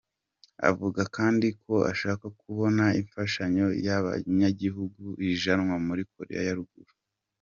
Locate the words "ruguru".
6.59-6.93